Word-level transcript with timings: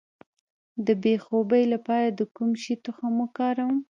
د 0.85 0.87
بې 1.03 1.15
خوبۍ 1.23 1.63
لپاره 1.73 2.07
د 2.19 2.21
کوم 2.35 2.49
شي 2.63 2.75
تخم 2.85 3.13
وکاروم؟ 3.23 3.77